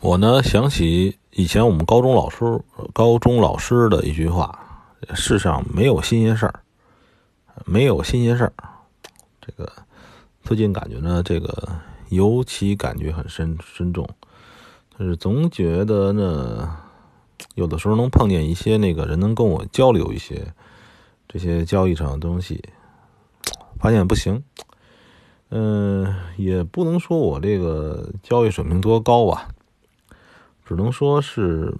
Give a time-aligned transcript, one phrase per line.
[0.00, 2.60] 我呢想起以前我们高中老师
[2.92, 6.60] 高中老师的一句话：“世上没有新鲜事儿，
[7.64, 8.52] 没有新鲜事儿。”
[9.40, 9.72] 这个
[10.42, 11.68] 最近感觉呢，这个
[12.10, 14.06] 尤其感觉很深深重，
[14.98, 16.76] 就是总觉得呢，
[17.54, 20.52] 有的时候能碰见一些那个人能跟我交流一些
[21.26, 22.62] 这些交易上的东西，
[23.80, 24.42] 发现不行。
[25.48, 29.48] 嗯，也不能说我这个交易水平多高吧。
[30.66, 31.72] 只能说是，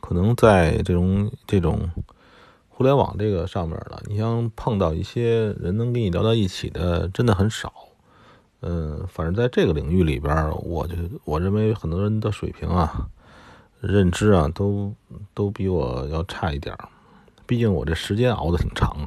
[0.00, 1.90] 可能在这种这种
[2.70, 7.70] 互联网这个上面了，你像碰到一些人能跟你聊到一起的，真的很少。
[8.62, 13.08] 嗯，反正在这个领域里边，我就我认为很多人的水平啊、
[13.78, 14.94] 认知啊，都
[15.34, 16.74] 都比我要差一点
[17.46, 19.06] 毕竟我这时间熬得挺长。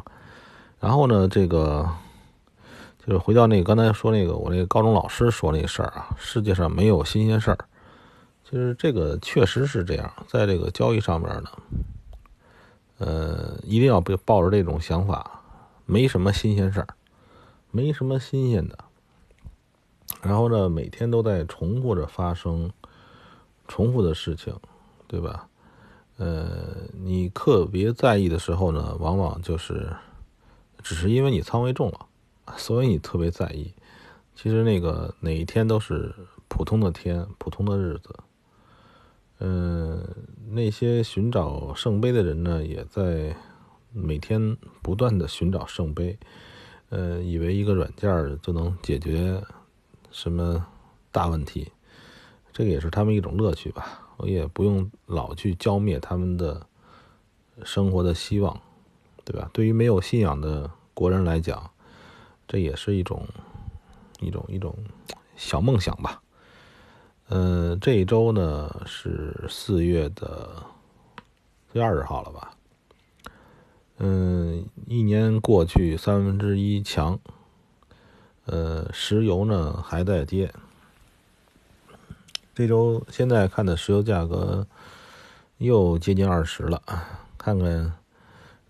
[0.80, 1.90] 然后呢，这个
[3.04, 7.58] 就是回到那个刚才说那个我那个高中老师说那事儿啊，世界上没有新鲜事儿。
[8.44, 11.50] 其实这个确实是这样，在这个交易上面呢，
[13.00, 15.42] 呃，一定要别抱着这种想法，
[15.86, 16.88] 没什么新鲜事儿，
[17.72, 18.78] 没什么新鲜的。
[20.22, 22.72] 然后呢，每天都在重复着发生
[23.68, 24.56] 重复的事情，
[25.08, 25.48] 对吧？
[26.18, 29.92] 呃，你特别在意的时候呢，往往就是
[30.84, 32.06] 只是因为你仓位重了，
[32.56, 33.74] 所以你特别在意。
[34.36, 36.14] 其实那个哪一天都是
[36.48, 38.16] 普通的天，普通的日子。
[39.46, 40.02] 嗯，
[40.52, 43.36] 那些寻找圣杯的人呢，也在
[43.92, 46.18] 每天不断的寻找圣杯。
[46.88, 49.44] 呃，以为一个软件就能解决
[50.12, 50.66] 什么
[51.12, 51.74] 大问题，
[52.54, 54.16] 这个也是他们一种乐趣吧。
[54.16, 56.66] 我也不用老去浇灭他们的
[57.66, 58.62] 生活的希望，
[59.26, 59.50] 对吧？
[59.52, 61.70] 对于没有信仰的国人来讲，
[62.48, 63.28] 这也是一种
[64.22, 64.74] 一种一种
[65.36, 66.22] 小梦想吧。
[67.30, 70.64] 嗯，这一周呢是四月的
[71.72, 72.54] 四月二十号了吧？
[73.98, 77.18] 嗯，一年过去三分之一强，
[78.46, 80.54] 呃，石油呢还在跌。
[82.54, 84.68] 这周现在看的石油价格
[85.58, 86.82] 又接近二十了，
[87.38, 87.94] 看看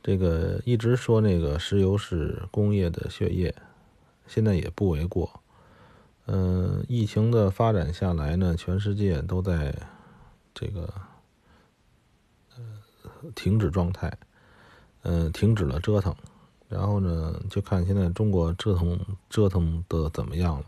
[0.01, 3.53] 这个一直说那个石油是工业的血液，
[4.27, 5.41] 现在也不为过。
[6.25, 9.75] 嗯，疫情的发展下来呢，全世界都在
[10.53, 10.93] 这个
[12.55, 12.63] 呃
[13.35, 14.17] 停止状态，
[15.01, 16.15] 嗯，停止了折腾，
[16.69, 18.97] 然后呢，就看现在中国折腾
[19.29, 20.65] 折腾的怎么样了。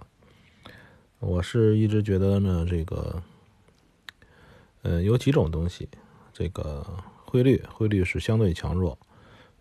[1.19, 3.23] 我是一直觉得呢，这个
[4.81, 5.87] 呃有几种东西，
[6.33, 6.85] 这个
[7.23, 8.97] 汇率汇率是相对强弱，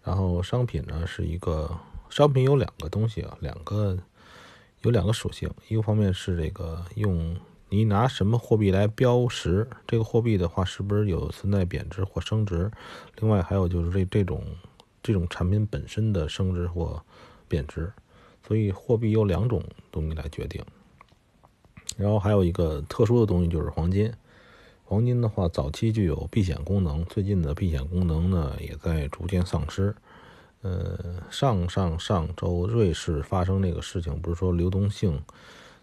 [0.03, 1.71] 然后商品呢是一个
[2.11, 3.97] 商品有两个东西啊，两个。
[4.85, 7.37] 有两个属性，一个方面是这个用
[7.71, 12.71] 你拿什么货币来标识这个货币的话，是不是有存在贬值或升值？
[13.19, 14.45] 另外还有就是这这种
[15.03, 17.03] 这种产品本身的升值或
[17.49, 17.91] 贬值，
[18.47, 20.63] 所以货币有两种东西来决定。
[21.97, 24.13] 然后还有一个特殊的东西就是黄金，
[24.85, 29.95] 黄金的话早期具有避险功能，最近的避险功能呢也在逐渐丧失。
[30.65, 35.23] 呃，上上上周瑞士发生那个事情，不是说流动性，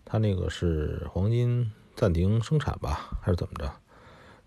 [0.03, 3.71] 它那个是黄金暂停生产吧，还是怎么着？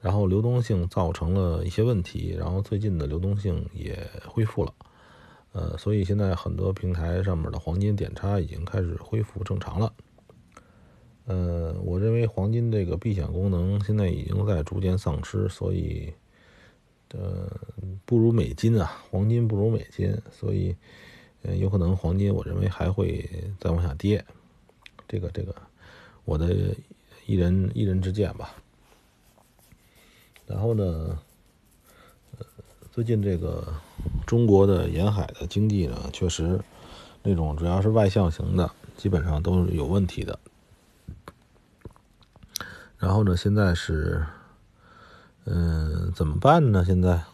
[0.01, 4.75] 然后流动性造成了一些问题，然后最近的流动性也恢复了。
[5.53, 9.93] 呃，所以现在很多平台上面的黄金点差已经开始恢复正常了。
[11.27, 16.13] 呃，我认为黄金这个避险功能现在已经在逐渐丧失，所以。
[17.17, 17.49] 呃，
[18.05, 20.75] 不如美金啊，黄金不如美金，所以，
[21.43, 23.31] 呃，有可能黄金，我认为还会
[23.61, 24.25] 再往下跌。
[25.07, 25.55] 这个，这个，
[26.25, 26.75] 我的
[27.25, 28.57] 一人一人之见吧。
[30.45, 31.17] 然后呢，
[32.37, 32.47] 呃，
[32.91, 33.73] 最近这个
[34.27, 36.61] 中国的沿海的经济呢，确实
[37.23, 40.37] 那种主要是外向型的，基本上都是有问题的。
[42.99, 44.27] 然后呢，现在是。
[46.15, 46.85] 怎么办呢？
[46.85, 47.25] 现在，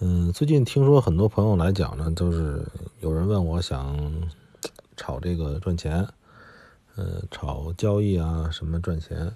[0.00, 2.62] 嗯，最近听说很多朋友来讲呢，就是
[3.00, 3.96] 有人问我想
[4.98, 6.06] 炒这个赚钱，
[6.96, 9.34] 呃，炒交易啊什么赚钱，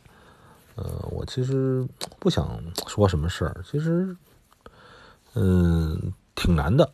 [0.75, 1.88] 呃，我其实
[2.19, 4.14] 不想说什么事儿，其实，
[5.32, 6.93] 嗯，挺难的，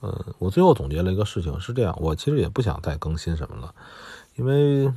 [0.00, 3.74] 嗯，我最后总结了一个事情是这样，我其实也不想再更新什么了，
[4.36, 4.92] 因为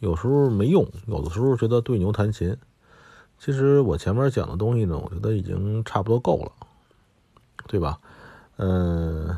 [0.00, 2.56] 有时候没用，有的时候觉得对牛弹琴。
[3.42, 6.52] 其实我前面讲的东西呢，我觉得已经差不多够了，
[7.66, 7.98] 对吧？
[8.58, 9.34] 嗯，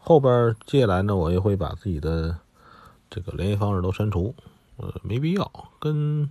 [0.00, 2.36] 后边接下来呢，我也会把自己的
[3.08, 4.34] 这个联系方式都删除，
[4.78, 5.48] 呃，没必要
[5.78, 6.28] 跟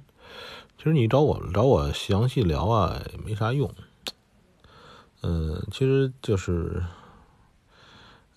[0.77, 3.73] 其实你找我找我详细聊啊，也没啥用。
[5.21, 6.83] 嗯，其实就是，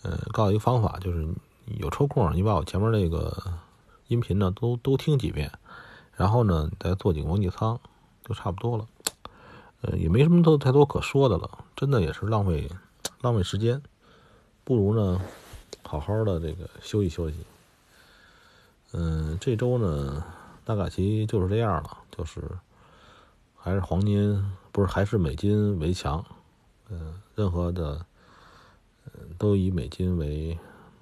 [0.04, 1.26] 嗯，告诉一个方法，就是
[1.66, 3.36] 有抽空你把我前面那个
[4.06, 5.50] 音频呢都都听几遍，
[6.14, 7.80] 然后呢你再做几个模拟仓，
[8.30, 8.86] 就差不多了。
[9.80, 12.70] 呃，也没什么多太多可说的了，真的也是浪费
[13.22, 13.82] 浪费时间，
[14.62, 15.20] 不如呢
[15.82, 17.38] 好好的这个休息休息。
[18.92, 20.22] 嗯，这周呢
[20.64, 22.40] 大概其就是这样了，就是
[23.56, 24.40] 还是黄金
[24.70, 26.24] 不是还是美金为强。
[26.88, 28.06] 嗯，任何的，
[29.06, 30.56] 嗯，都以美金为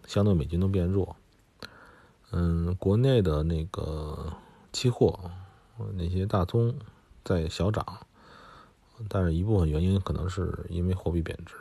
[0.06, 1.14] 相对美金都变弱。
[2.30, 4.34] 嗯，国内的那个
[4.72, 5.18] 期货，
[5.94, 6.74] 那些大宗
[7.28, 7.84] 在小涨，
[9.06, 11.54] 但是一部分原因可能是因为货币贬值。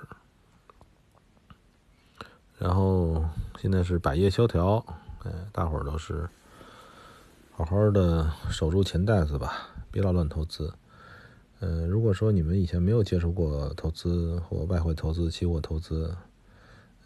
[2.58, 3.26] 然后
[3.60, 4.78] 现在是百业萧条，
[5.26, 6.30] 哎，大伙儿都是
[7.52, 10.74] 好好的守住钱袋子吧，别老乱投资。
[11.60, 16.16] 嗯，如果说你们以前没有接触过投资或外汇投资、期货投资，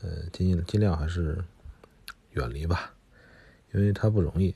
[0.04, 1.44] 呃，尽尽量还是
[2.34, 2.94] 远离吧，
[3.74, 4.54] 因为它不容易。